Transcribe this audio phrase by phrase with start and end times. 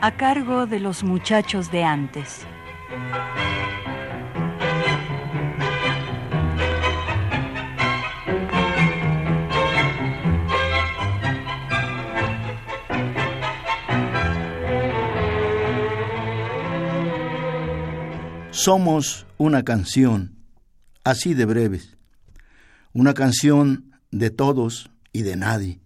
[0.00, 2.46] A cargo de los muchachos de antes.
[18.50, 20.36] Somos una canción,
[21.04, 21.97] así de breves,
[22.92, 25.80] una canción de todos y de nadie.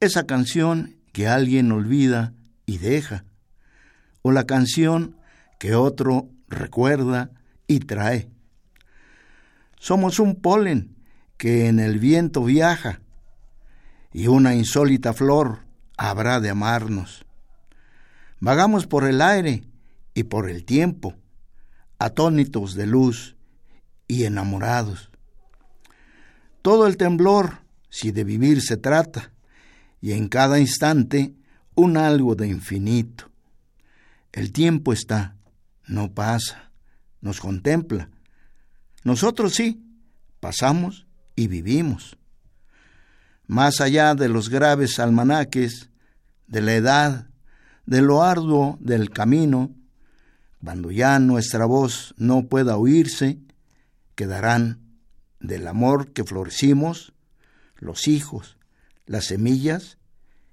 [0.00, 2.34] Esa canción que alguien olvida
[2.66, 3.24] y deja,
[4.22, 5.16] o la canción
[5.58, 7.30] que otro recuerda
[7.66, 8.28] y trae.
[9.78, 10.96] Somos un polen
[11.36, 13.00] que en el viento viaja,
[14.12, 15.60] y una insólita flor
[15.96, 17.24] habrá de amarnos.
[18.40, 19.64] Vagamos por el aire
[20.14, 21.14] y por el tiempo,
[21.98, 23.36] atónitos de luz
[24.08, 25.10] y enamorados.
[26.66, 29.30] Todo el temblor, si de vivir se trata,
[30.00, 31.32] y en cada instante
[31.76, 33.30] un algo de infinito.
[34.32, 35.36] El tiempo está,
[35.86, 36.72] no pasa,
[37.20, 38.10] nos contempla.
[39.04, 39.80] Nosotros sí,
[40.40, 41.06] pasamos
[41.36, 42.18] y vivimos.
[43.46, 45.90] Más allá de los graves almanaques,
[46.48, 47.28] de la edad,
[47.84, 49.70] de lo arduo del camino,
[50.60, 53.38] cuando ya nuestra voz no pueda oírse,
[54.16, 54.85] quedarán
[55.40, 57.12] del amor que florecimos
[57.76, 58.58] los hijos,
[59.06, 59.98] las semillas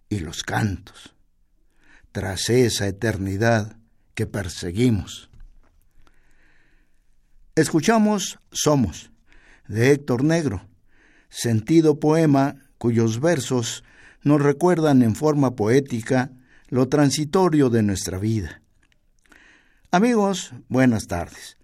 [0.10, 1.14] y los cantos
[2.14, 3.76] tras esa eternidad
[4.14, 5.30] que perseguimos.
[7.56, 9.12] Escuchamos Somos,
[9.68, 10.68] de Héctor Negro,
[11.30, 13.84] sentido poema cuyos versos
[14.22, 16.32] nos recuerdan en forma poética
[16.68, 18.62] lo transitorio de nuestra vida.
[19.90, 21.58] Amigos, buenas tardes.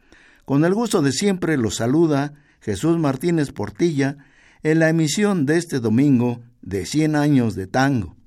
[0.46, 4.18] Con el gusto de siempre los saluda Jesús Martínez Portilla
[4.64, 8.18] en la emisión de este domingo de 100 años de tango,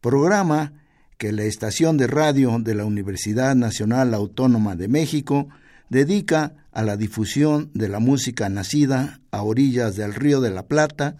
[0.00, 0.72] programa
[1.18, 5.48] que la estación de radio de la Universidad Nacional Autónoma de México
[5.88, 11.16] dedica a la difusión de la música nacida a orillas del Río de la Plata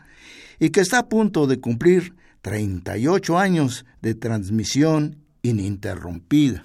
[0.59, 6.65] y que está a punto de cumplir 38 años de transmisión ininterrumpida.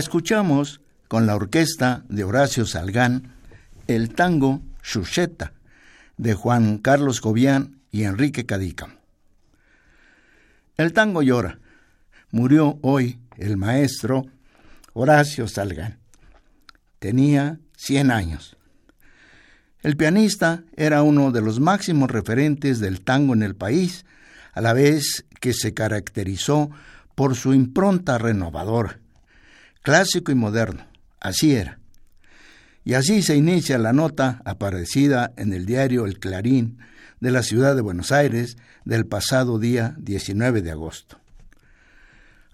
[0.00, 3.34] Escuchamos con la orquesta de Horacio Salgán
[3.86, 5.52] el tango Chucheta
[6.16, 8.96] de Juan Carlos Cobian y Enrique Cadica.
[10.78, 11.58] El tango llora.
[12.30, 14.24] Murió hoy el maestro
[14.94, 15.98] Horacio Salgán.
[16.98, 18.56] Tenía 100 años.
[19.82, 24.06] El pianista era uno de los máximos referentes del tango en el país,
[24.54, 26.70] a la vez que se caracterizó
[27.14, 28.99] por su impronta renovadora
[29.82, 30.86] clásico y moderno.
[31.20, 31.78] Así era.
[32.84, 36.78] Y así se inicia la nota aparecida en el diario El Clarín
[37.20, 41.18] de la ciudad de Buenos Aires del pasado día 19 de agosto.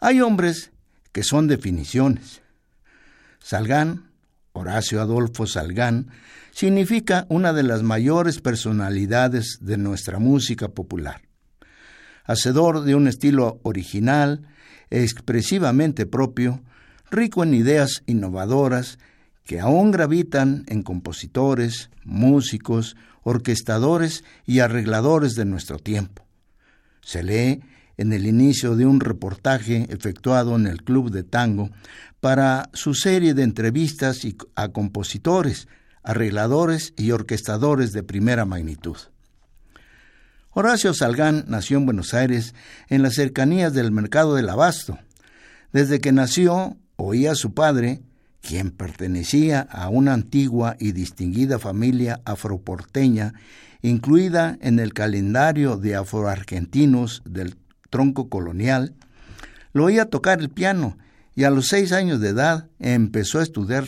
[0.00, 0.73] Hay hombres
[1.12, 2.43] que son definiciones.
[3.38, 4.11] Salgán,
[4.52, 6.08] Horacio Adolfo Salgán,
[6.50, 11.23] significa una de las mayores personalidades de nuestra música popular.
[12.25, 14.49] Hacedor de un estilo original,
[14.90, 16.62] expresivamente propio,
[17.10, 18.98] rico en ideas innovadoras
[19.44, 26.24] que aún gravitan en compositores, músicos, orquestadores y arregladores de nuestro tiempo.
[27.00, 27.62] Se lee
[27.96, 31.70] en el inicio de un reportaje efectuado en el Club de Tango
[32.20, 34.20] para su serie de entrevistas
[34.54, 35.68] a compositores,
[36.02, 38.96] arregladores y orquestadores de primera magnitud.
[40.50, 42.54] Horacio Salgán nació en Buenos Aires,
[42.88, 44.98] en las cercanías del mercado del Abasto.
[45.72, 48.02] Desde que nació, oía a su padre,
[48.40, 53.34] quien pertenecía a una antigua y distinguida familia afroporteña,
[53.82, 57.56] incluida en el calendario de afroargentinos del
[57.90, 58.94] tronco colonial,
[59.72, 60.96] lo oía tocar el piano
[61.34, 63.84] y a los seis años de edad empezó a estudiar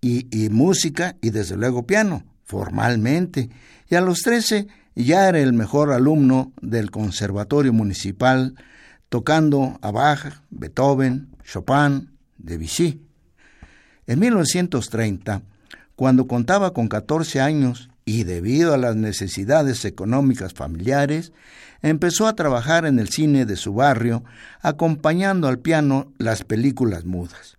[0.00, 3.50] y, y, música y desde luego piano, formalmente,
[3.88, 8.54] y a los trece ya era el mejor alumno del Conservatorio Municipal,
[9.08, 12.13] tocando a Bach, Beethoven, Chopin,
[12.44, 13.00] de Vichy.
[14.06, 15.42] En 1930,
[15.96, 21.32] cuando contaba con 14 años y debido a las necesidades económicas familiares,
[21.82, 24.24] empezó a trabajar en el cine de su barrio,
[24.60, 27.56] acompañando al piano las películas mudas.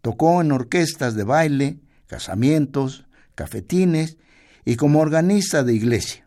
[0.00, 4.16] Tocó en orquestas de baile, casamientos, cafetines
[4.64, 6.26] y como organista de iglesia.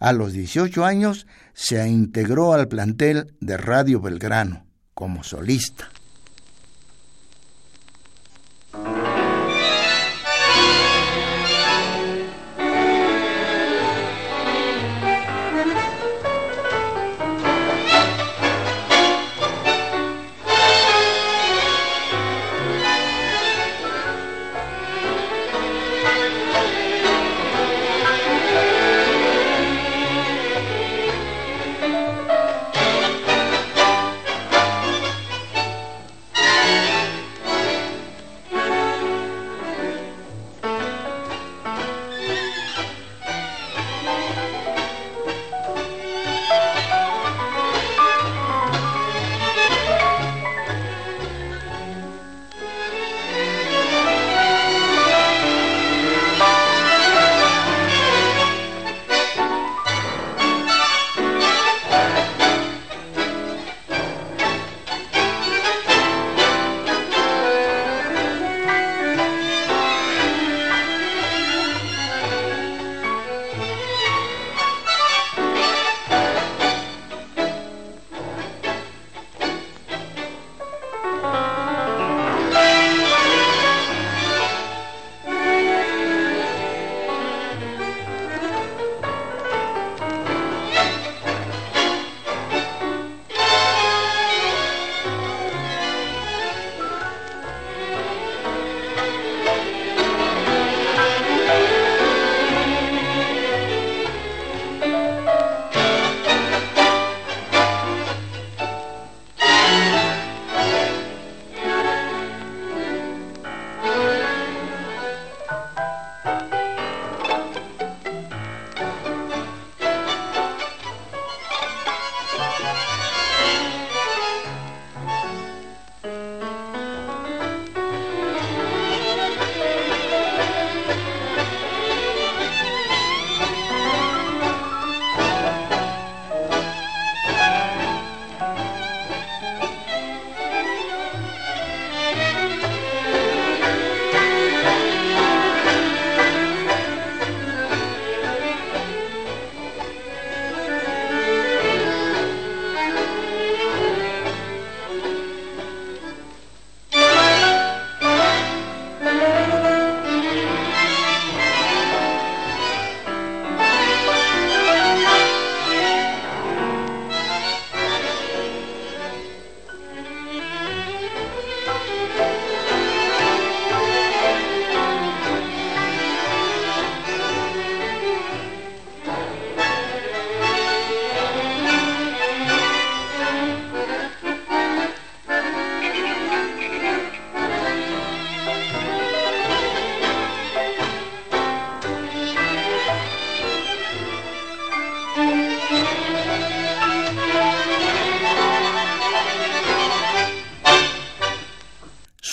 [0.00, 5.88] A los 18 años se integró al plantel de Radio Belgrano como solista.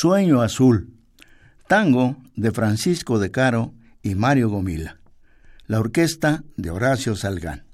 [0.01, 0.96] Sueño Azul,
[1.67, 4.98] tango de Francisco de Caro y Mario Gomila,
[5.67, 7.65] la orquesta de Horacio Salgán.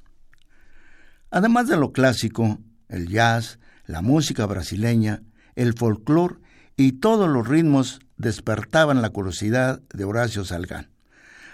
[1.31, 5.23] Además de lo clásico, el jazz, la música brasileña,
[5.55, 6.35] el folclore
[6.75, 10.89] y todos los ritmos despertaban la curiosidad de Horacio Salgán.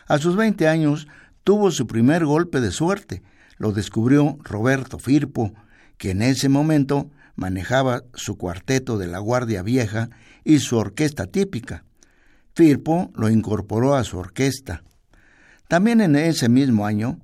[0.08, 1.08] A sus 20 años
[1.44, 3.22] tuvo su primer golpe de suerte.
[3.58, 5.54] Lo descubrió Roberto Firpo,
[6.00, 10.10] que en ese momento manejaba su cuarteto de la Guardia Vieja
[10.44, 11.84] y su orquesta típica.
[12.54, 14.84] Firpo lo incorporó a su orquesta.
[15.68, 17.20] También en ese mismo año,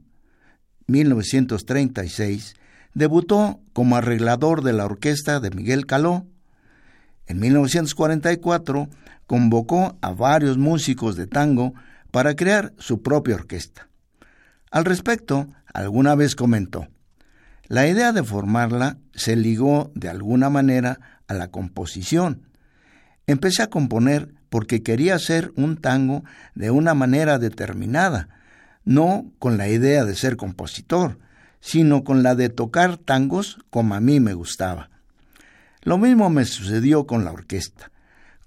[0.88, 2.56] 1936,
[2.94, 6.26] debutó como arreglador de la orquesta de Miguel Caló.
[7.28, 8.90] En 1944
[9.28, 11.74] convocó a varios músicos de tango
[12.12, 13.88] para crear su propia orquesta.
[14.72, 16.88] Al respecto, alguna vez comentó,
[17.68, 22.49] la idea de formarla se ligó de alguna manera a la composición.
[23.30, 26.24] Empecé a componer porque quería hacer un tango
[26.56, 28.28] de una manera determinada,
[28.86, 31.20] no con la idea de ser compositor,
[31.60, 34.90] sino con la de tocar tangos como a mí me gustaba.
[35.84, 37.92] Lo mismo me sucedió con la orquesta.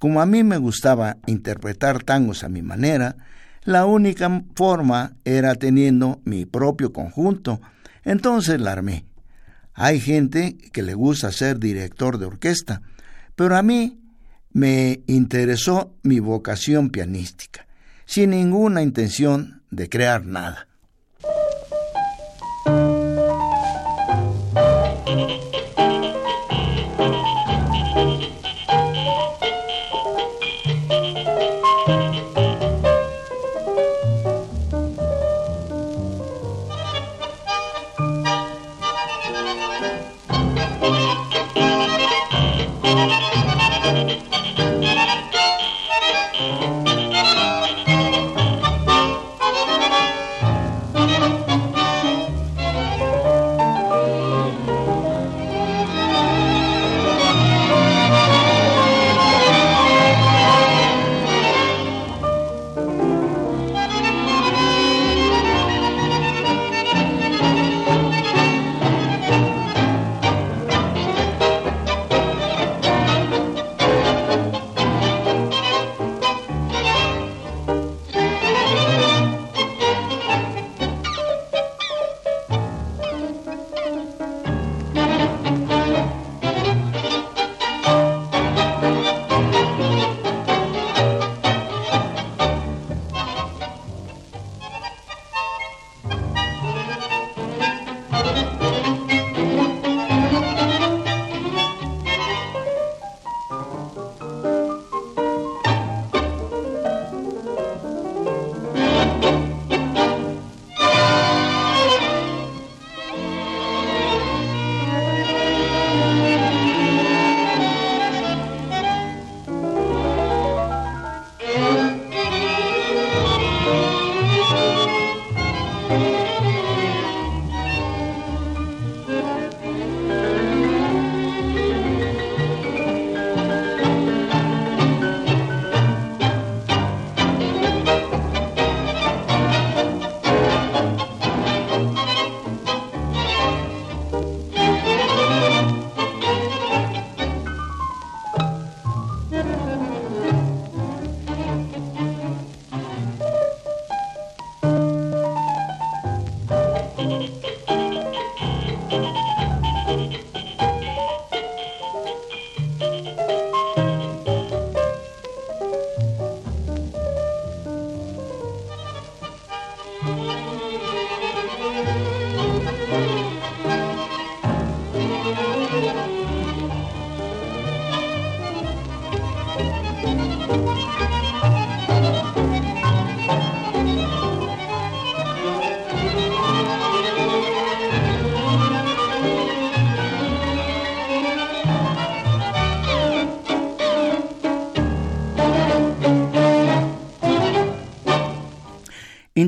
[0.01, 3.15] Como a mí me gustaba interpretar tangos a mi manera,
[3.62, 7.61] la única forma era teniendo mi propio conjunto,
[8.03, 9.05] entonces la armé.
[9.75, 12.83] Hay gente que le gusta ser director de orquesta,
[13.37, 14.02] pero a mí
[14.53, 17.67] me interesó mi vocación pianística,
[18.05, 20.69] sin ninguna intención de crear nada.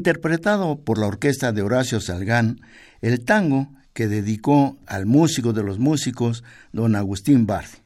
[0.04, 2.60] Interpretado por la orquesta de Horacio Salgán,
[3.00, 7.78] el tango que dedicó al músico de los músicos, don Agustín Bardi.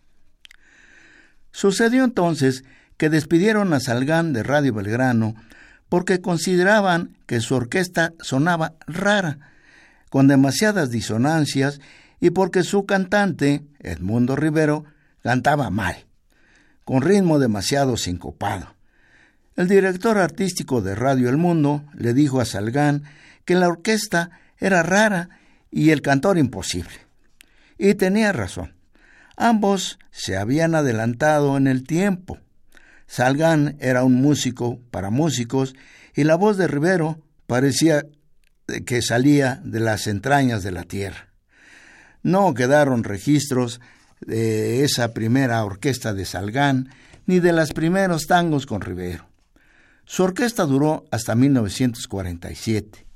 [1.53, 2.65] Sucedió entonces
[2.97, 5.37] que despidieron a Salgán de Radio Belgrano
[5.89, 9.39] porque consideraban que su orquesta sonaba rara,
[10.11, 11.79] con demasiadas disonancias
[12.19, 14.85] y porque su cantante, Edmundo Rivero,
[15.23, 16.05] cantaba mal.
[16.85, 18.78] con ritmo demasiado sincopado.
[19.59, 23.03] El director artístico de Radio El Mundo le dijo a Salgán
[23.45, 25.31] que la orquesta era rara
[25.73, 26.95] y el cantor imposible.
[27.77, 28.77] Y tenía razón.
[29.37, 32.39] Ambos se habían adelantado en el tiempo.
[33.09, 35.75] Salgán era un músico para músicos
[36.15, 38.07] y la voz de Rivero parecía
[38.87, 41.31] que salía de las entrañas de la tierra.
[42.23, 43.81] No quedaron registros
[44.21, 46.91] de esa primera orquesta de Salgán
[47.27, 49.28] ni de los primeros tangos con Rivero.
[50.11, 53.07] Su orquesta duró hasta 1947.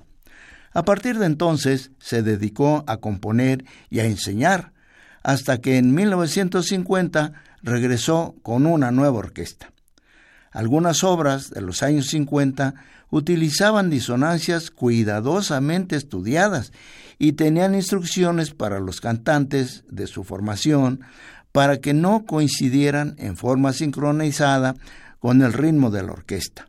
[0.75, 4.75] A partir de entonces se dedicó a componer y a enseñar,
[5.23, 7.33] hasta que en 1950
[7.63, 9.73] regresó con una nueva orquesta.
[10.51, 12.75] Algunas obras de los años 50
[13.09, 16.73] utilizaban disonancias cuidadosamente estudiadas
[17.19, 21.01] y tenían instrucciones para los cantantes de su formación
[21.53, 24.75] para que no coincidieran en forma sincronizada
[25.21, 26.67] con el ritmo de la orquesta.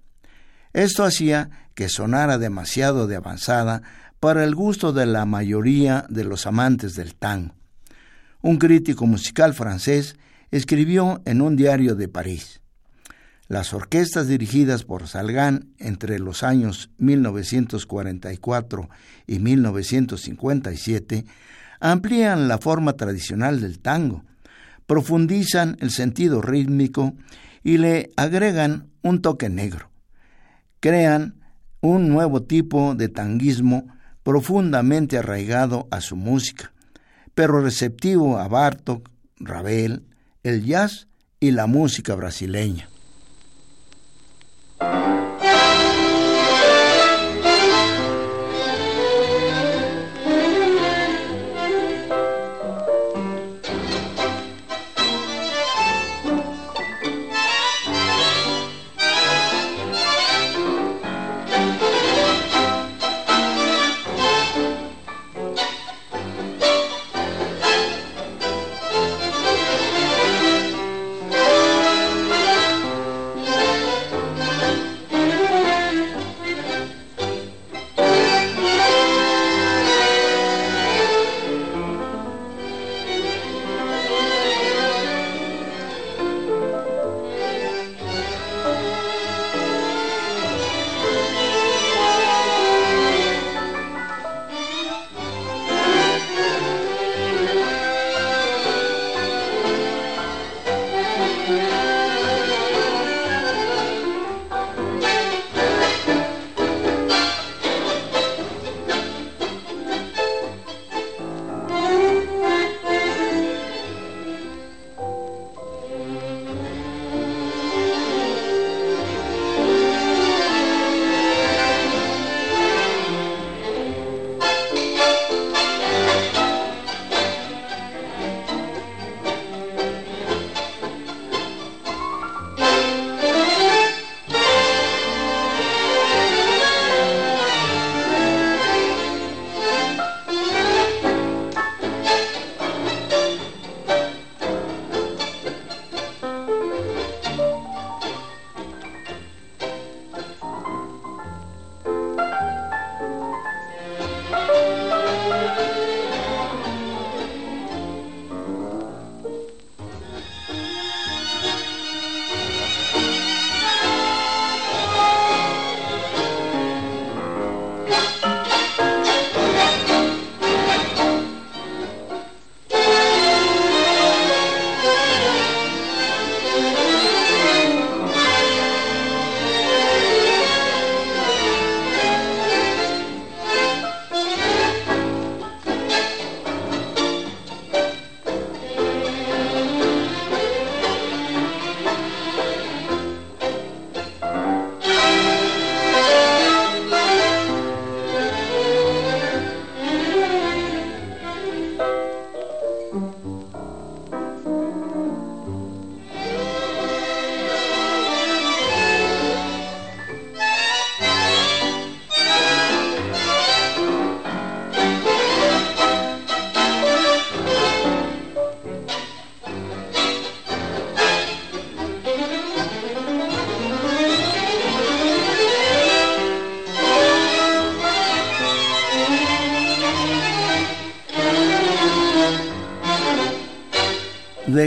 [0.74, 3.82] Esto hacía que sonara demasiado de avanzada
[4.20, 7.56] para el gusto de la mayoría de los amantes del tango.
[8.42, 10.16] Un crítico musical francés
[10.52, 12.62] escribió en un diario de París,
[13.54, 18.90] las orquestas dirigidas por Salgán entre los años 1944
[19.28, 21.26] y 1957
[21.80, 24.24] amplían la forma tradicional del tango,
[24.88, 27.14] profundizan el sentido rítmico
[27.64, 29.93] y le agregan un toque negro.
[30.84, 31.40] Crean
[31.80, 33.88] un nuevo tipo de tanguismo
[34.22, 36.74] profundamente arraigado a su música,
[37.34, 40.04] pero receptivo a Bartok, Ravel,
[40.44, 41.08] el jazz
[41.40, 42.90] y la música brasileña.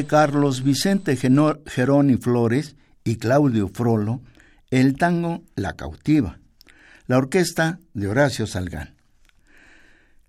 [0.04, 4.20] Carlos Vicente Geroni Flores y Claudio Frollo,
[4.70, 6.38] el tango La Cautiva,
[7.06, 8.94] la orquesta de Horacio Salgán.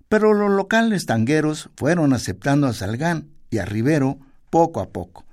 [0.08, 5.26] Pero los locales tangueros fueron aceptando a Salgán y a Rivero poco a poco,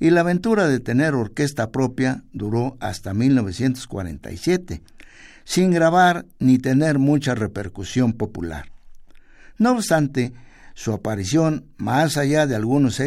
[0.00, 4.82] y la aventura de tener orquesta propia duró hasta 1947,
[5.44, 8.72] sin grabar ni tener mucha repercusión popular.
[9.58, 10.32] No obstante,
[10.74, 13.00] su aparición, más allá de algunos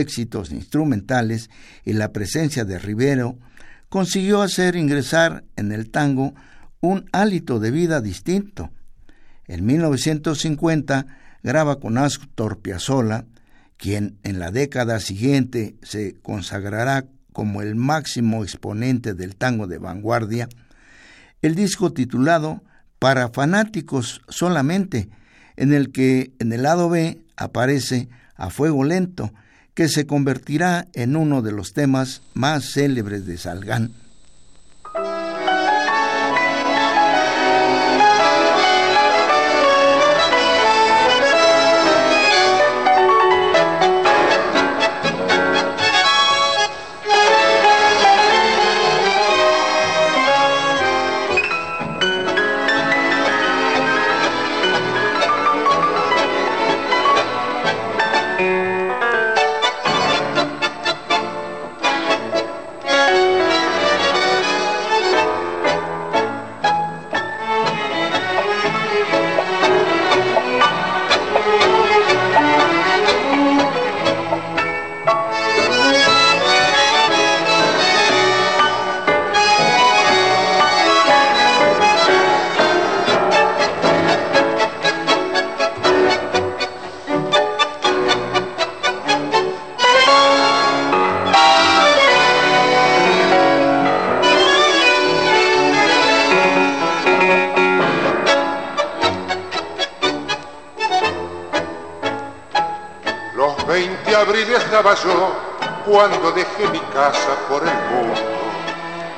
[0.00, 1.50] éxitos instrumentales
[1.84, 3.38] y la presencia de Rivero,
[3.88, 6.34] consiguió hacer ingresar en el tango
[6.80, 8.70] un hálito de vida distinto.
[9.46, 11.06] En 1950
[11.42, 13.26] graba con Astor Piazzolla,
[13.76, 20.48] quien en la década siguiente se consagrará como el máximo exponente del tango de vanguardia,
[21.42, 22.62] el disco titulado
[22.98, 25.10] Para fanáticos solamente,
[25.56, 29.32] en el que en el lado B aparece A Fuego Lento,
[29.76, 33.92] que se convertirá en uno de los temas más célebres de Salgán.
[105.84, 108.20] Cuando dejé mi casa por el mundo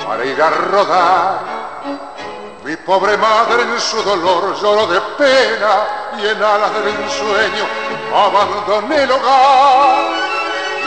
[0.06, 1.40] para ir a rodar.
[2.64, 7.64] Mi pobre madre en su dolor lloró de pena y en alas del ensueño
[8.14, 10.06] abandoné el hogar.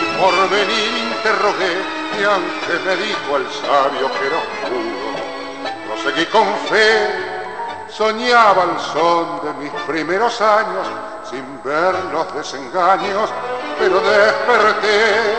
[0.01, 1.77] Y por venir interrogué
[2.19, 5.13] y aunque me dijo el sabio que era oscuro,
[5.87, 7.07] proseguí con fe,
[7.87, 10.87] soñaba el son de mis primeros años
[11.29, 13.29] sin ver los desengaños,
[13.81, 15.35] pero desperté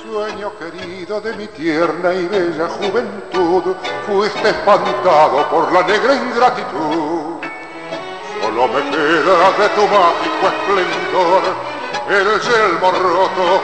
[0.00, 3.74] sueño querido de mi tierna y bella juventud,
[4.06, 7.42] fuiste espantado por la negra ingratitud.
[8.40, 11.42] Solo me queda de tu mágico esplendor
[12.10, 13.60] el yelmo roto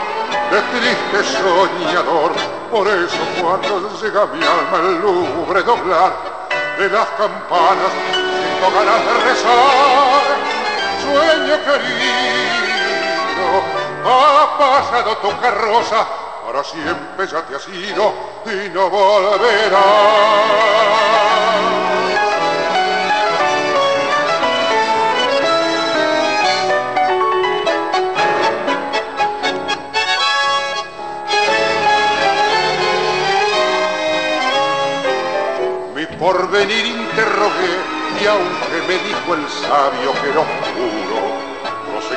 [0.50, 2.32] de triste soñador.
[2.72, 6.12] Por eso cuando llega mi alma el lúgubre doblar
[6.78, 10.48] de las campanas, siento ganas de rezar.
[11.00, 12.67] Sueño querido,
[14.04, 16.06] ha pasado tu carroza
[16.46, 18.14] para siempre ya te has ido
[18.46, 19.78] y no volverás.
[35.94, 37.76] Mi porvenir interrogué
[38.22, 41.17] y aunque me dijo el sabio que era oscuro,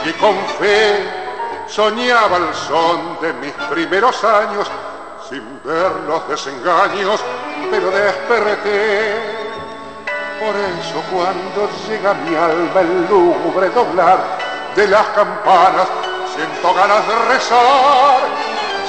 [0.02, 1.22] proseguí con fe
[1.68, 4.70] soñaba el son de mis primeros años,
[5.30, 7.22] sin ver los desengaños,
[7.70, 9.40] pero desperté.
[10.40, 14.20] Por eso cuando llega mi alma el lúgubre doblar
[14.76, 15.88] de las campanas,
[16.36, 18.20] siento ganas de rezar,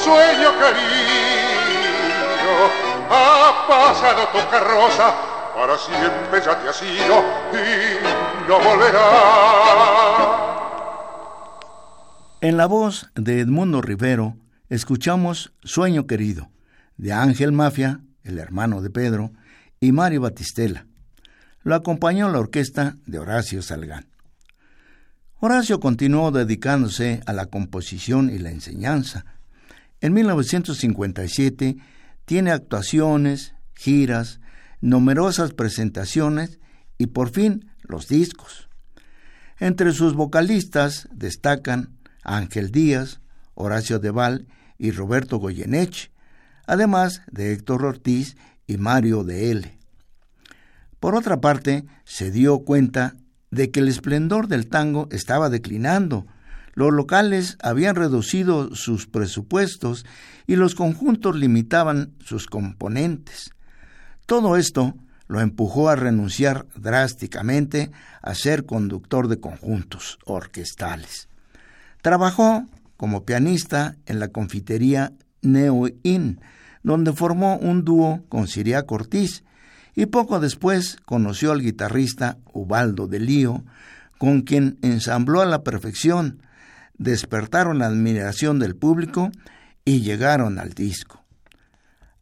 [0.02, 1.72] sueño querido,
[3.10, 5.12] ha pasado tu carroza,
[5.54, 7.22] para siempre ya te has ido
[7.52, 10.31] y no volverás.
[12.42, 14.36] En la voz de Edmundo Rivero
[14.68, 16.50] escuchamos Sueño Querido,
[16.96, 19.30] de Ángel Mafia, el hermano de Pedro,
[19.78, 20.88] y Mario Batistela.
[21.62, 24.08] Lo acompañó la orquesta de Horacio Salgán.
[25.38, 29.24] Horacio continuó dedicándose a la composición y la enseñanza.
[30.00, 31.76] En 1957
[32.24, 34.40] tiene actuaciones, giras,
[34.80, 36.58] numerosas presentaciones
[36.98, 38.68] y por fin los discos.
[39.60, 43.20] Entre sus vocalistas destacan Ángel Díaz,
[43.54, 44.46] Horacio Deval
[44.78, 46.10] y Roberto Goyenech,
[46.66, 49.78] además de Héctor Ortiz y Mario de L.
[51.00, 53.14] Por otra parte, se dio cuenta
[53.50, 56.26] de que el esplendor del tango estaba declinando,
[56.74, 60.06] Los locales habían reducido sus presupuestos
[60.46, 63.50] y los conjuntos limitaban sus componentes.
[64.24, 64.94] Todo esto
[65.26, 67.90] lo empujó a renunciar drásticamente
[68.22, 71.28] a ser conductor de conjuntos orquestales.
[72.02, 76.40] Trabajó como pianista en la confitería Neo Inn,
[76.82, 79.44] donde formó un dúo con Siria Ortiz,
[79.94, 83.64] y poco después conoció al guitarrista Ubaldo de Lío,
[84.18, 86.42] con quien ensambló a la perfección,
[86.98, 89.30] despertaron la admiración del público
[89.84, 91.24] y llegaron al disco.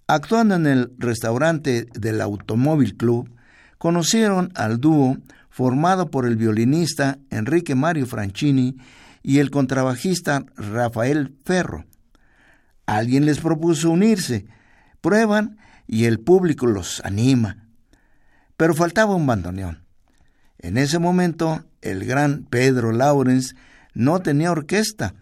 [0.07, 3.31] Actuando en el restaurante del Automóvil Club,
[3.79, 8.77] conocieron al dúo formado por el violinista Enrique Mario Franchini
[9.23, 11.85] y el contrabajista Rafael Ferro.
[12.87, 14.47] Alguien les propuso unirse,
[15.01, 17.69] prueban y el público los anima.
[18.57, 19.85] Pero faltaba un bandoneón.
[20.59, 23.55] En ese momento, el gran Pedro Laurens
[23.95, 25.15] no tenía orquesta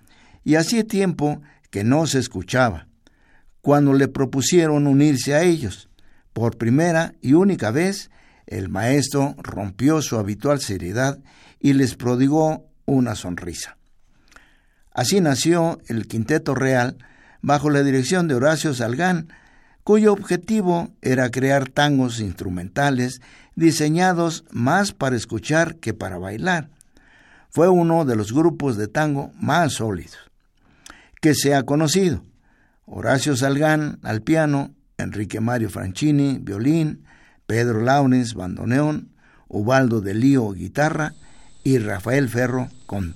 [0.44, 2.88] y hacía tiempo que no se escuchaba.
[3.60, 5.88] Cuando le propusieron unirse a ellos,
[6.32, 8.10] por primera y única vez,
[8.46, 11.18] el maestro rompió su habitual seriedad
[11.60, 13.77] y les prodigó una sonrisa.
[14.98, 16.96] Así nació el Quinteto Real
[17.40, 19.28] bajo la dirección de Horacio Salgán,
[19.84, 23.20] cuyo objetivo era crear tangos instrumentales
[23.54, 26.70] diseñados más para escuchar que para bailar.
[27.48, 30.18] Fue uno de los grupos de tango más sólidos
[31.20, 32.24] que se ha conocido.
[32.84, 37.04] Horacio Salgán al piano, Enrique Mario Franchini, violín,
[37.46, 39.12] Pedro Launes, bandoneón,
[39.46, 41.14] Ubaldo de Lío, guitarra
[41.62, 43.12] y Rafael Ferro, con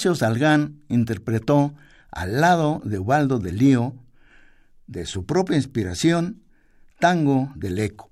[0.00, 1.74] Salgán interpretó
[2.10, 3.94] al lado de Ubaldo de Lío,
[4.86, 6.42] de su propia inspiración,
[6.98, 8.10] Tango del Eco.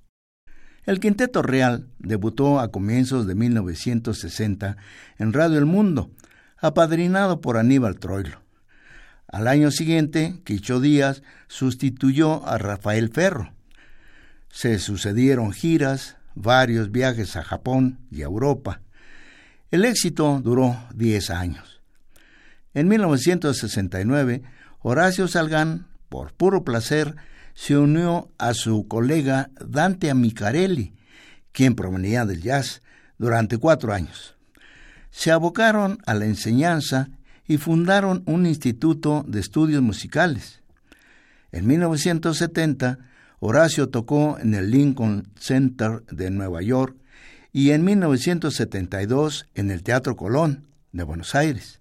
[0.84, 4.76] El Quinteto Real debutó a comienzos de 1960
[5.18, 6.10] en Radio El Mundo,
[6.58, 8.42] apadrinado por Aníbal Troilo.
[9.26, 13.52] Al año siguiente, Quicho Díaz sustituyó a Rafael Ferro.
[14.50, 18.80] Se sucedieron giras, varios viajes a Japón y a Europa.
[19.70, 21.77] El éxito duró 10 años.
[22.74, 24.42] En 1969,
[24.80, 27.16] Horacio Salgán, por puro placer,
[27.54, 30.94] se unió a su colega Dante Amicarelli,
[31.52, 32.82] quien provenía del jazz,
[33.18, 34.36] durante cuatro años.
[35.10, 37.08] Se abocaron a la enseñanza
[37.46, 40.62] y fundaron un instituto de estudios musicales.
[41.50, 42.98] En 1970,
[43.40, 46.96] Horacio tocó en el Lincoln Center de Nueva York
[47.52, 51.80] y en 1972 en el Teatro Colón de Buenos Aires.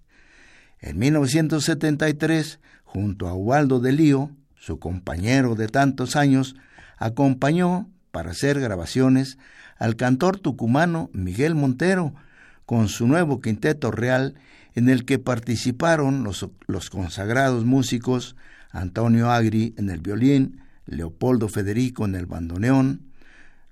[0.80, 6.56] En 1973, junto a Ubaldo de Lío, su compañero de tantos años,
[6.98, 9.38] acompañó para hacer grabaciones
[9.78, 12.14] al cantor tucumano Miguel Montero
[12.66, 14.36] con su nuevo quinteto real
[14.76, 18.36] en el que participaron los, los consagrados músicos
[18.72, 23.02] Antonio Agri en el violín, Leopoldo Federico en el bandoneón,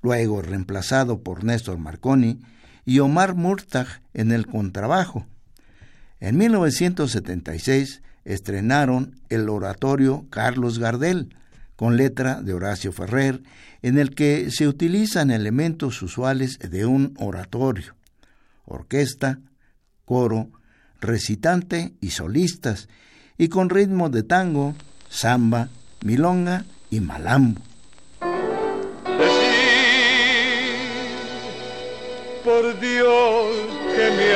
[0.01, 2.39] luego reemplazado por Néstor Marconi,
[2.85, 5.25] y Omar Murtag en el contrabajo.
[6.19, 11.35] En 1976 estrenaron el oratorio Carlos Gardel,
[11.75, 13.43] con letra de Horacio Ferrer,
[13.81, 17.95] en el que se utilizan elementos usuales de un oratorio,
[18.63, 19.39] orquesta,
[20.05, 20.49] coro,
[21.01, 22.87] recitante y solistas,
[23.37, 24.73] y con ritmo de tango,
[25.09, 25.69] samba,
[26.01, 27.61] milonga y malambo.
[32.45, 33.55] por Dios
[33.95, 34.35] que me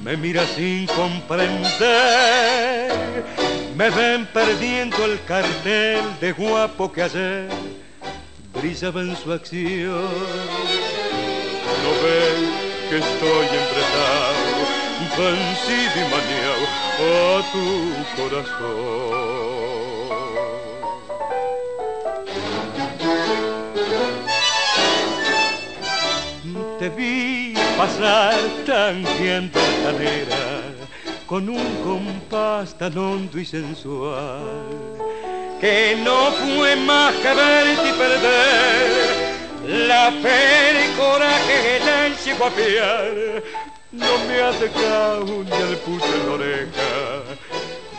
[0.06, 2.39] me mira sin comprender
[3.75, 7.49] me ven perdiendo el cartel de guapo que ayer
[8.54, 10.99] brillaba en su acción.
[12.89, 14.49] Que estoy empezado,
[15.15, 16.65] vencido y maniado
[16.97, 17.65] a tu
[18.19, 19.69] corazón.
[26.80, 30.45] Te vi pasar tan bien tanera
[31.28, 34.97] con un compás tan hondo y sensual
[35.62, 39.28] que no fue más que verte y perder
[39.70, 43.43] la fe y coraje que te llegó a fiar.
[43.91, 46.91] No me ha dejado ni el pucho en la oreja.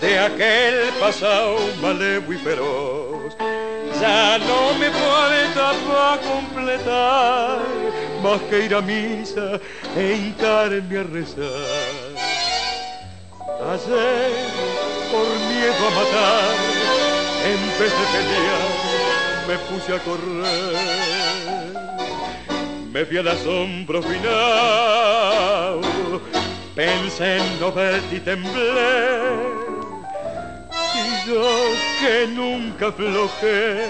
[0.01, 3.37] De aquel pasado malevo y feroz.
[4.01, 7.59] Ya no me falta para completar
[8.23, 9.61] más que ir a misa
[9.97, 12.31] e hincarme a rezar.
[13.73, 14.33] Ayer,
[15.11, 16.55] por miedo a matar,
[17.45, 18.69] en vez de pelear,
[19.47, 21.30] me puse a correr.
[22.93, 25.81] Me vi al asombro final,
[26.75, 29.31] pensé en no verte y temblé.
[30.95, 31.43] Y yo
[32.01, 33.87] que nunca aflojé,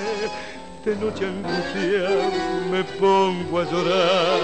[0.84, 2.30] de noche angustiada
[2.70, 4.40] me pongo a llorar.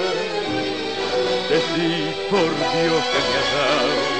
[1.50, 4.16] Decí por Dios que me has dado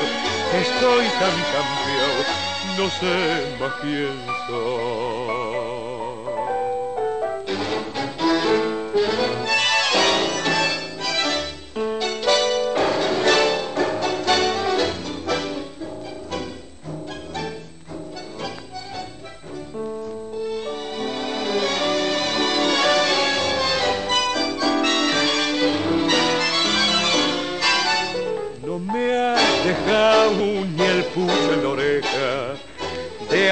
[0.53, 2.21] Estoy tan cambiado,
[2.79, 3.17] no sé
[3.59, 4.17] más quién
[4.47, 5.16] soy.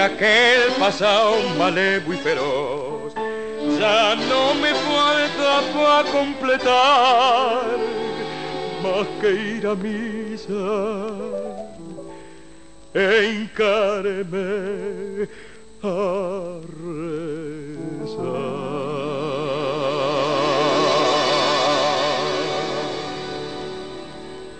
[0.05, 3.15] Aquel pasado malevo y feroz.
[3.79, 7.63] Ya no me falta para completar
[8.83, 10.53] más que ir a misa
[12.95, 15.29] e hincarme
[15.83, 17.15] a rezar.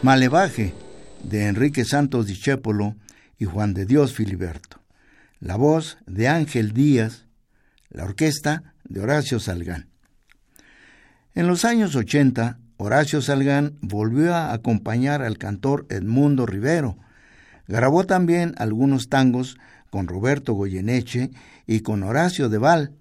[0.03, 0.84] Malevaje
[1.25, 2.97] de Enrique Santos Discépolo
[3.39, 4.85] y Juan de Dios Filiberto
[5.45, 7.27] la voz de Ángel Díaz,
[7.91, 9.89] la orquesta de Horacio Salgán.
[11.35, 16.97] En los años 80, Horacio Salgán volvió a acompañar al cantor Edmundo Rivero.
[17.69, 19.59] Grabó también algunos tangos
[19.91, 21.31] con Roberto Goyeneche
[21.67, 22.95] y con Horacio Deval.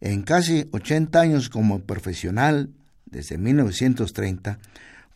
[0.00, 2.70] En casi 80 años como profesional,
[3.04, 4.60] desde 1930,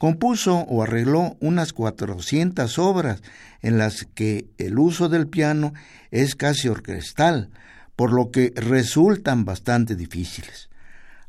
[0.03, 3.23] compuso o arregló unas 400 obras
[3.61, 5.75] en las que el uso del piano
[6.11, 7.51] es casi orquestal,
[7.95, 10.71] por lo que resultan bastante difíciles.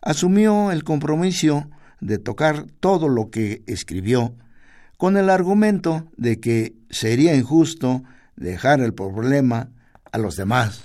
[0.02, 1.70] Asumió el compromiso
[2.02, 4.34] de tocar todo lo que escribió,
[4.98, 8.02] con el argumento de que sería injusto
[8.38, 9.70] dejar el problema
[10.12, 10.84] a los demás.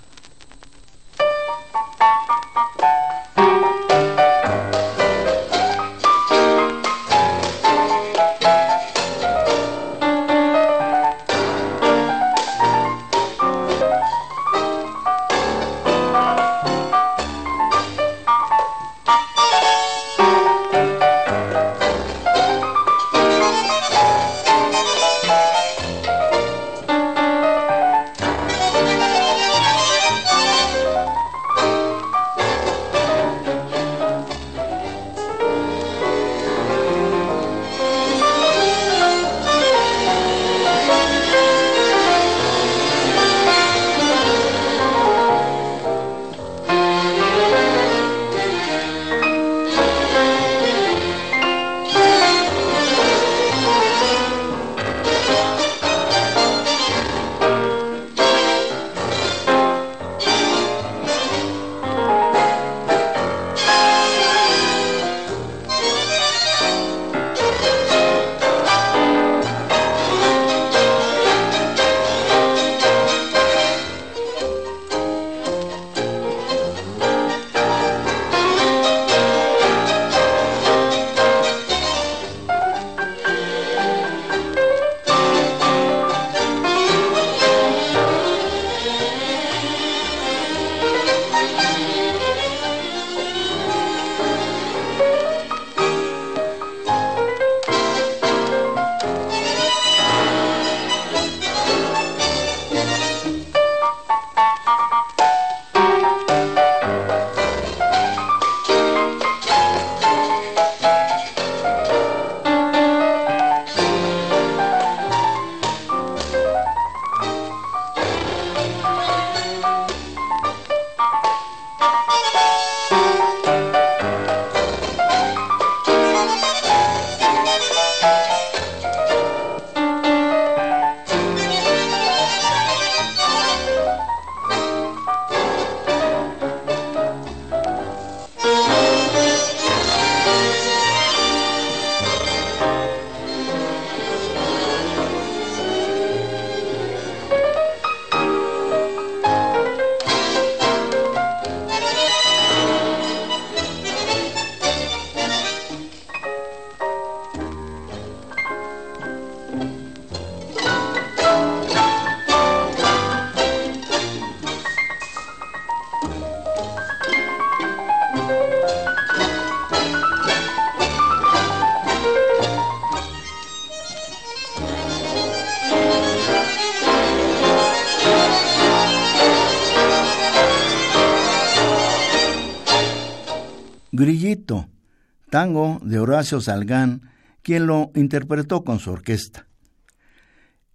[185.39, 187.11] De Horacio Salgán,
[187.43, 189.47] quien lo interpretó con su orquesta.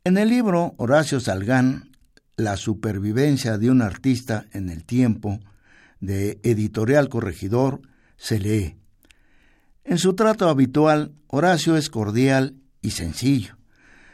[0.05, 1.91] En el libro Horacio Salgán,
[2.39, 5.39] La supervivencia de un artista en el tiempo,
[6.01, 7.83] de Editorial Corregidor,
[8.17, 8.77] se lee.
[9.85, 13.59] En su trato habitual, Horacio es cordial y sencillo.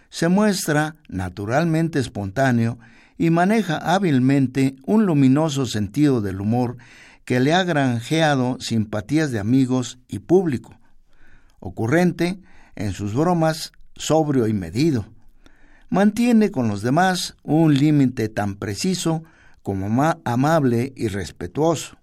[0.08, 2.80] Se muestra naturalmente espontáneo
[3.16, 6.76] y maneja hábilmente un luminoso sentido del humor
[7.30, 10.74] que le ha granjeado simpatías de amigos y público.
[11.60, 12.40] Ocurrente,
[12.74, 15.06] en sus bromas, sobrio y medido.
[15.90, 19.22] Mantiene con los demás un límite tan preciso
[19.62, 21.98] como amable y respetuoso.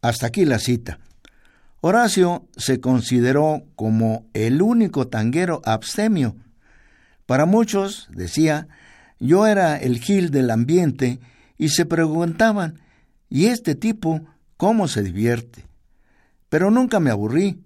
[0.00, 0.98] Hasta aquí la cita.
[1.80, 6.34] Horacio se consideró como el único tanguero abstemio.
[7.26, 8.66] Para muchos, decía,
[9.20, 11.20] yo era el gil del ambiente
[11.58, 12.80] y se preguntaban,
[13.28, 14.26] ¿y este tipo
[14.62, 15.64] cómo se divierte.
[16.48, 17.58] Pero nunca me aburrí.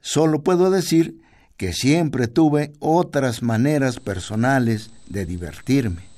[0.00, 1.20] Solo puedo decir
[1.58, 6.09] que siempre tuve otras maneras personales de divertirme.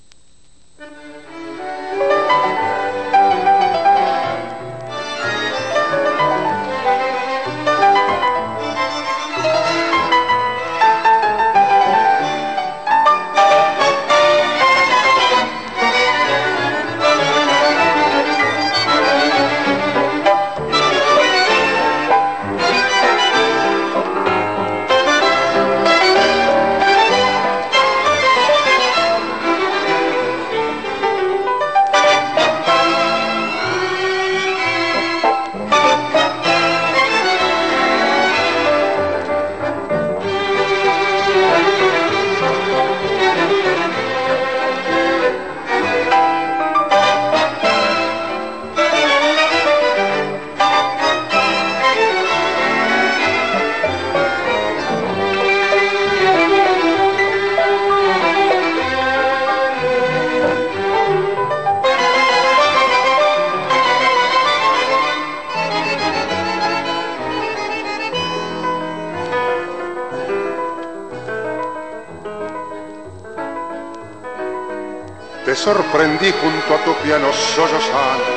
[75.62, 78.34] Sorprendí junto a tu piano sollozando,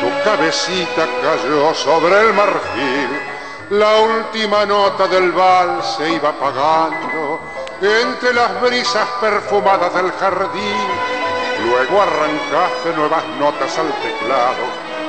[0.00, 3.20] tu cabecita cayó sobre el marfil,
[3.70, 7.40] la última nota del vals se iba apagando
[7.82, 10.86] entre las brisas perfumadas del jardín.
[11.66, 14.64] Luego arrancaste nuevas notas al teclado,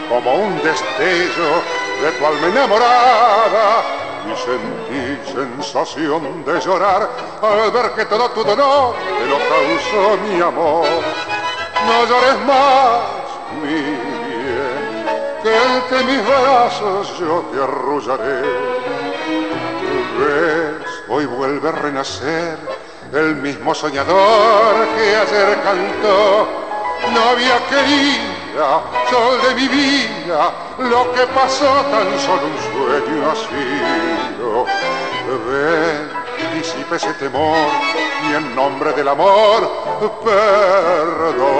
[0.10, 1.62] como un destello
[2.02, 3.84] de tu alma enamorada.
[4.28, 7.10] Y sentí sensación de llorar
[7.42, 10.86] al ver que todo tu dolor te lo causó mi amor.
[11.88, 13.00] No llores más,
[13.62, 15.06] mi bien,
[15.42, 18.42] que entre mis brazos yo te arrullaré.
[20.20, 22.58] Ves, hoy vuelve a renacer
[23.14, 26.48] el mismo soñador que ayer cantó.
[27.14, 34.66] Novia querida, sol de mi vida, lo que pasó tan solo un sueño ha sido.
[35.50, 36.10] Ven,
[36.54, 39.72] disipe ese temor y en nombre del amor,
[40.24, 41.58] perdón.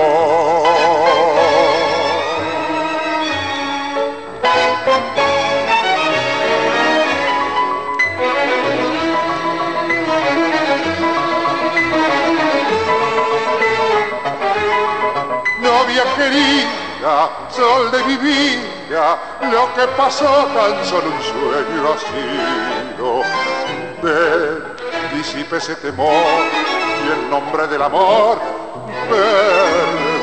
[16.16, 19.18] querida, sol de mi vida,
[19.52, 21.98] lo que pasó tan solo un sueño ha
[25.18, 26.44] disipe ese temor
[27.04, 28.40] y en nombre del amor,
[29.10, 30.18] perdón.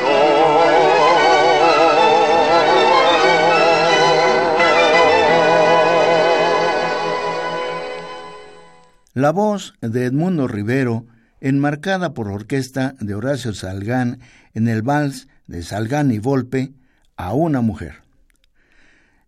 [9.14, 11.06] La voz de Edmundo Rivero,
[11.40, 14.20] enmarcada por orquesta de Horacio Salgán
[14.54, 16.72] en el vals de Salgán y Volpe
[17.16, 18.02] a una mujer.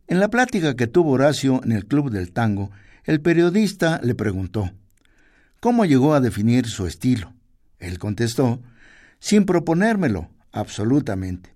[0.06, 2.70] En la plática que tuvo Horacio en el Club del Tango,
[3.04, 4.70] el periodista le preguntó,
[5.60, 7.32] ¿cómo llegó a definir su estilo?
[7.78, 8.60] Él contestó,
[9.18, 11.54] sin proponérmelo, absolutamente.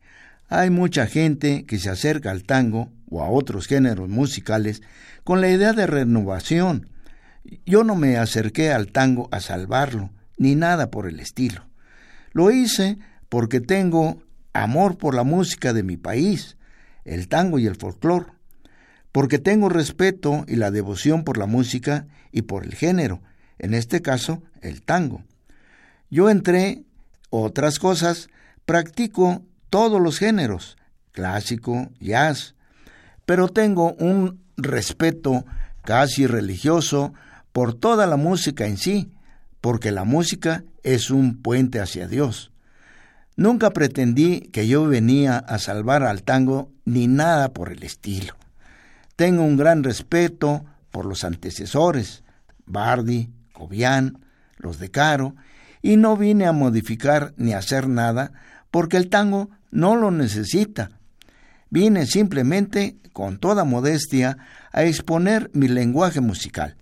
[0.48, 4.82] Hay mucha gente que se acerca al tango o a otros géneros musicales
[5.24, 6.88] con la idea de renovación.
[7.66, 11.66] Yo no me acerqué al tango a salvarlo, ni nada por el estilo.
[12.32, 12.98] Lo hice
[13.28, 14.22] porque tengo
[14.52, 16.56] amor por la música de mi país,
[17.04, 18.26] el tango y el folclore,
[19.12, 23.22] porque tengo respeto y la devoción por la música y por el género,
[23.60, 25.22] en este caso el tango.
[26.10, 26.82] Yo entré
[27.28, 28.28] otras cosas,
[28.64, 30.76] practico todos los géneros,
[31.12, 32.54] clásico, jazz,
[33.26, 35.44] pero tengo un respeto
[35.84, 37.12] casi religioso
[37.52, 39.12] por toda la música en sí,
[39.60, 42.50] porque la música es un puente hacia Dios.
[43.36, 48.34] Nunca pretendí que yo venía a salvar al tango ni nada por el estilo.
[49.16, 52.24] Tengo un gran respeto por los antecesores,
[52.66, 54.18] Bardi, Cobian,
[54.58, 55.34] los de Caro,
[55.82, 58.32] y no vine a modificar ni a hacer nada
[58.70, 60.90] porque el tango no lo necesita.
[61.70, 64.38] Vine simplemente, con toda modestia,
[64.72, 66.76] a exponer mi lenguaje musical.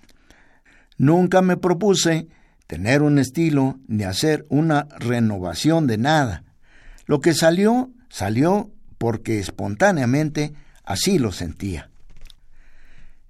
[0.96, 2.28] Nunca me propuse
[2.66, 6.44] tener un estilo ni hacer una renovación de nada.
[7.06, 10.52] Lo que salió, salió porque espontáneamente
[10.84, 11.90] así lo sentía.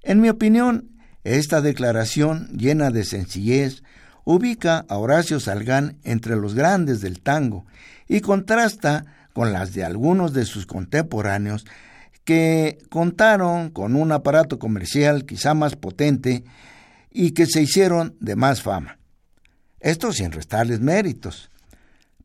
[0.02, 0.88] En mi opinión,
[1.36, 3.82] esta declaración llena de sencillez
[4.24, 7.66] ubica a Horacio Salgán entre los grandes del tango
[8.06, 11.64] y contrasta con las de algunos de sus contemporáneos
[12.24, 16.44] que contaron con un aparato comercial quizá más potente
[17.10, 18.98] y que se hicieron de más fama.
[19.80, 21.50] Esto sin restarles méritos.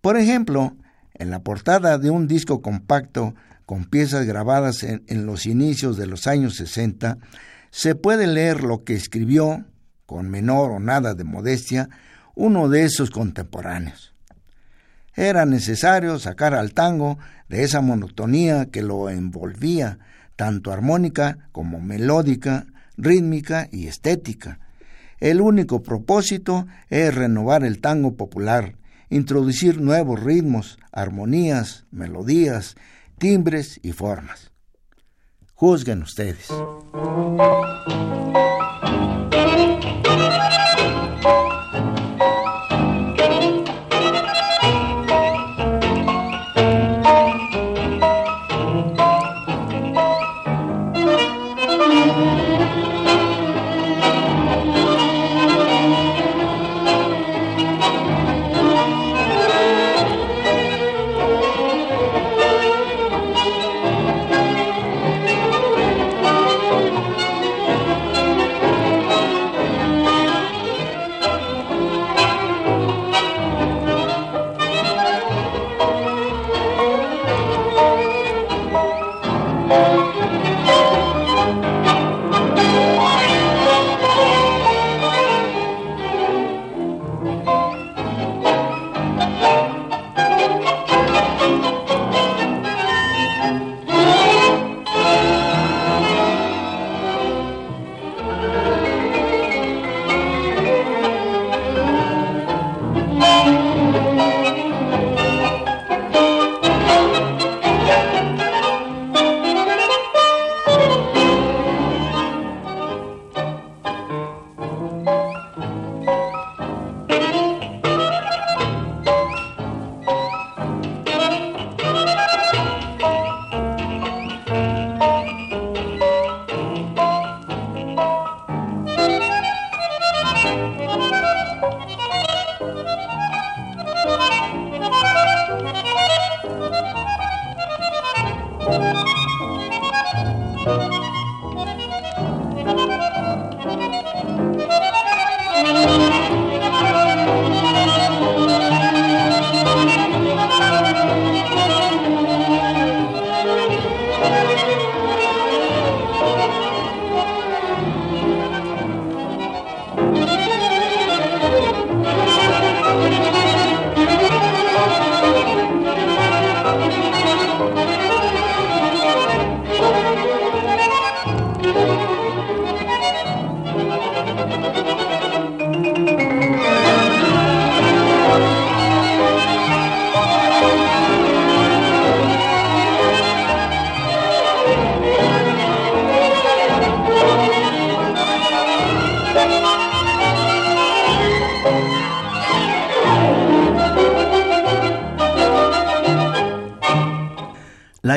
[0.02, 0.76] Por ejemplo,
[1.14, 3.36] en la portada de un disco compacto
[3.66, 7.18] con piezas grabadas en, los inicios de los años 60,
[7.74, 9.66] se puede leer lo que escribió,
[10.06, 11.90] con menor o nada de modestia,
[12.36, 14.14] uno de esos contemporáneos.
[15.16, 17.18] Era necesario sacar al tango
[17.50, 19.98] de esa monotonía que lo envolvía,
[20.36, 24.60] tanto armónica como melódica, rítmica y estética.
[25.20, 28.76] El único propósito es renovar el tango popular,
[29.10, 32.76] introducir nuevos ritmos, armonías, melodías,
[33.18, 34.53] timbres y formas.
[35.56, 36.50] Juzguen ustedes.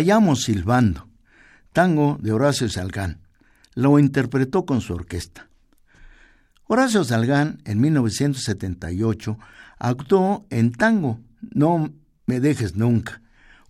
[0.07, 1.09] Llamo silbando,
[1.73, 3.19] tango de Horacio Salgán.
[3.75, 5.49] Lo interpretó con su orquesta.
[6.69, 9.37] Horacio Salgán, en 1978,
[9.81, 11.91] actuó en Tango, No
[12.25, 13.21] me dejes nunca,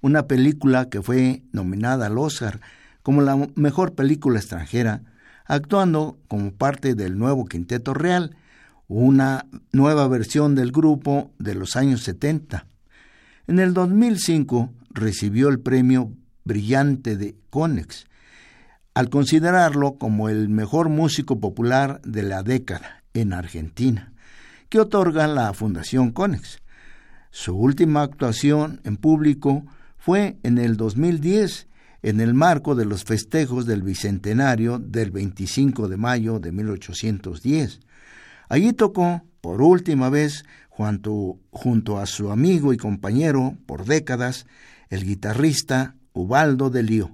[0.02, 2.60] una película que fue nominada al Oscar
[3.02, 5.04] como la mejor película extranjera,
[5.46, 8.36] actuando como parte del nuevo Quinteto Real,
[8.88, 12.66] una nueva versión del grupo de los años 70.
[13.46, 16.12] En el 2005 recibió el premio
[16.46, 18.06] Brillante de Conex,
[18.94, 24.12] al considerarlo como el mejor músico popular de la década en Argentina,
[24.68, 26.62] que otorga la Fundación Conex.
[27.32, 29.66] Su última actuación en público
[29.98, 31.66] fue en el 2010,
[32.02, 37.80] en el marco de los festejos del Bicentenario del 25 de mayo de 1810.
[38.48, 44.46] Allí tocó, por última vez, junto, junto a su amigo y compañero por décadas,
[44.90, 47.10] el guitarrista Ubaldo de Lío,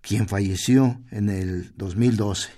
[0.00, 2.50] quien falleció en el 2012.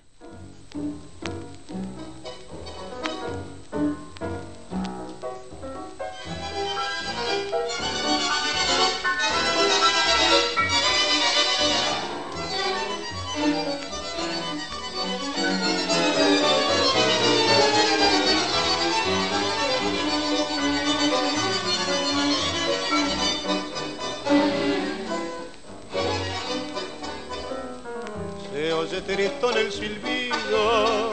[28.95, 31.11] En el silbido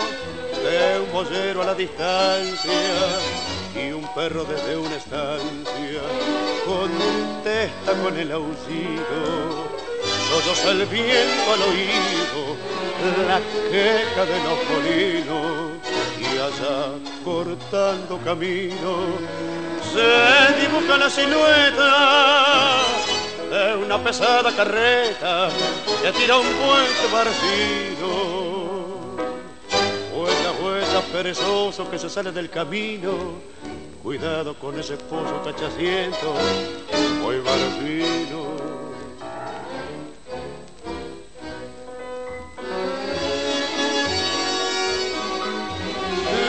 [0.63, 2.71] de un mollero a la distancia
[3.73, 6.01] y un perro desde una estancia
[6.65, 9.69] contesta con el aullido.
[10.27, 12.57] Solloza el viento al oído,
[13.25, 13.39] la
[13.71, 15.80] queja de los molinos
[16.19, 19.17] y allá cortando camino
[19.93, 22.99] se dibuja la silueta
[23.50, 25.50] de una pesada carreta
[26.02, 28.10] que tira un puente barcido.
[30.14, 33.39] Huella, huella, perezoso que se sale del camino.
[34.04, 36.34] Cuidado con ese pozo tachaciento,
[37.22, 38.60] muy barcino.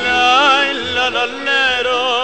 [0.05, 2.20] La, la, la,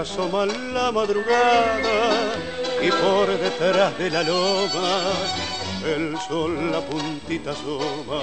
[0.00, 2.32] asoma la madrugada
[2.80, 5.10] y por detrás de la loma
[5.84, 8.20] el sol la puntita asoma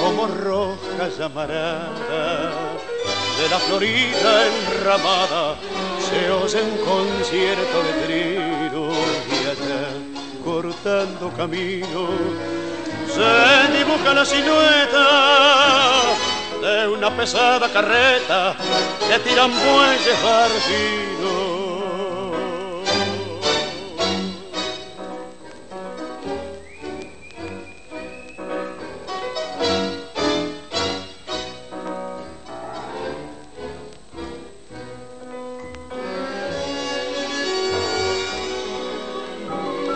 [0.00, 2.50] como roja llamarada.
[3.38, 5.56] De la florida enramada
[6.08, 8.90] se oye un concierto de trino
[9.28, 9.84] y allá
[10.44, 12.08] cortando camino
[13.14, 16.00] se dibuja la silueta
[16.60, 18.54] de una pesada carreta
[19.08, 21.60] que tiran bueyes barcidos.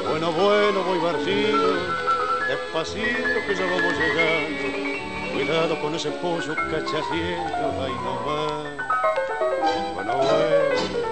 [0.08, 1.74] Bueno, bueno, voy barcido,
[2.48, 4.33] despacito que ya vamos llegando
[5.46, 8.64] Cuidado con ese pollo cachaciento, ay no va.
[9.92, 11.03] Bueno, bueno.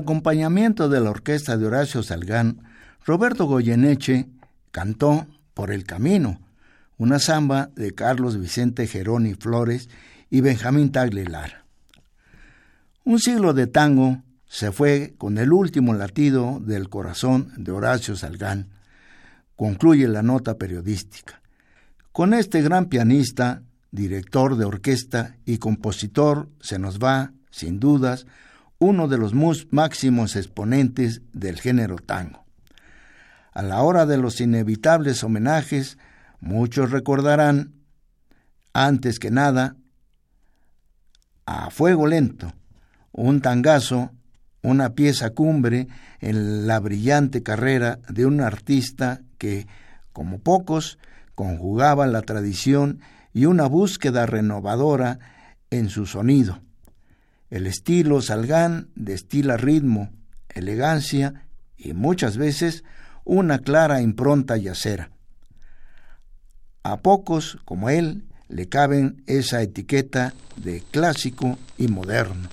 [0.00, 2.62] Acompañamiento de la orquesta de Horacio Salgán,
[3.04, 4.28] Roberto Goyeneche
[4.70, 6.40] cantó Por el Camino,
[6.98, 9.88] una samba de Carlos Vicente Geroni Flores
[10.28, 11.64] y Benjamín Taglilar.
[13.04, 18.68] Un siglo de tango se fue con el último latido del corazón de Horacio Salgán,
[19.56, 21.40] concluye la nota periodística.
[22.12, 28.26] Con este gran pianista, director de orquesta y compositor se nos va, sin dudas,
[28.80, 29.34] uno de los
[29.70, 32.44] máximos exponentes del género tango.
[33.52, 35.98] A la hora de los inevitables homenajes,
[36.40, 37.74] muchos recordarán,
[38.72, 39.76] antes que nada,
[41.44, 42.54] a Fuego Lento,
[43.12, 44.12] un tangazo,
[44.62, 45.88] una pieza cumbre
[46.20, 49.66] en la brillante carrera de un artista que,
[50.14, 50.98] como pocos,
[51.34, 53.00] conjugaba la tradición
[53.34, 55.18] y una búsqueda renovadora
[55.70, 56.62] en su sonido.
[57.50, 60.10] El estilo Salgán destila ritmo,
[60.48, 61.46] elegancia
[61.76, 62.84] y muchas veces
[63.24, 65.10] una clara impronta yacera.
[66.82, 72.48] A pocos, como él, le caben esa etiqueta de clásico y moderno.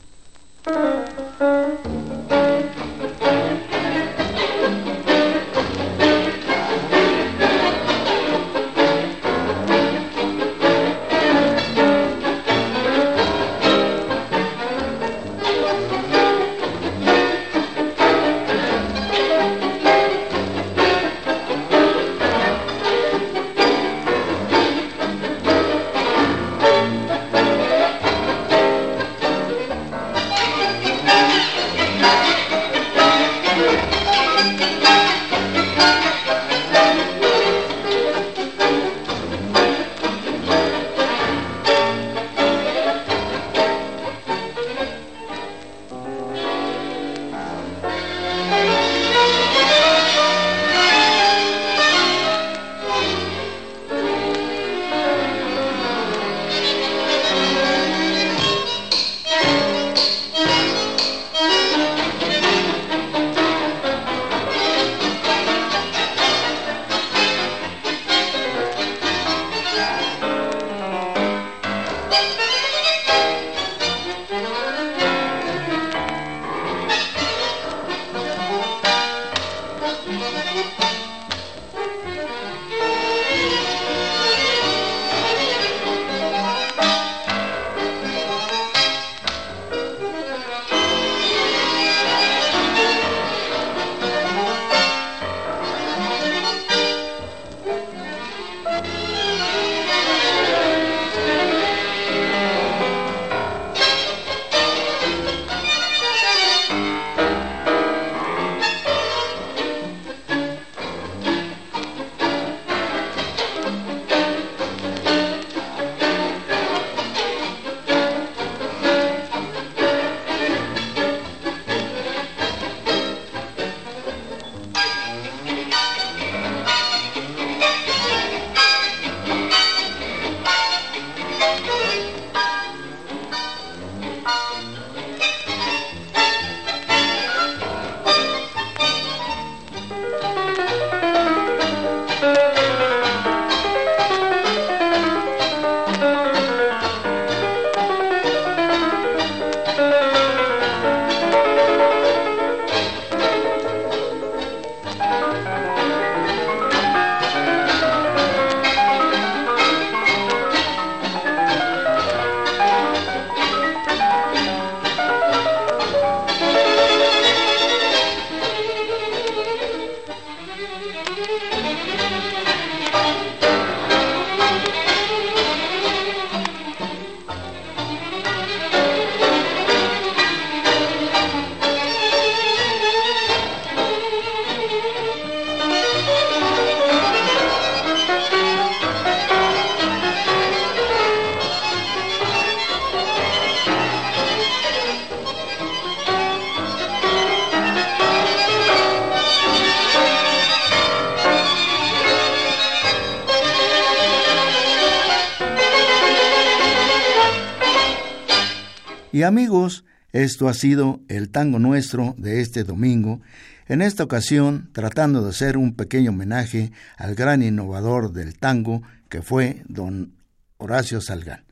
[209.28, 213.21] Amigos, esto ha sido el tango nuestro de este domingo,
[213.67, 219.21] en esta ocasión tratando de hacer un pequeño homenaje al gran innovador del tango que
[219.21, 220.13] fue don
[220.57, 221.43] Horacio Salgán.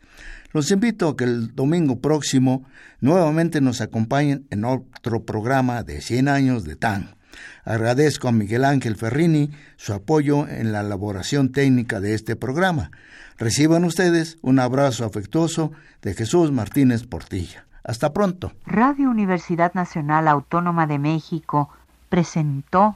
[0.53, 2.65] Los invito a que el domingo próximo
[3.01, 7.17] nuevamente nos acompañen en otro programa de 100 años de TAN.
[7.63, 12.91] Agradezco a Miguel Ángel Ferrini su apoyo en la elaboración técnica de este programa.
[13.37, 15.71] Reciban ustedes un abrazo afectuoso
[16.01, 17.65] de Jesús Martínez Portilla.
[17.83, 18.53] Hasta pronto.
[18.65, 21.69] Radio Universidad Nacional Autónoma de México
[22.09, 22.95] presentó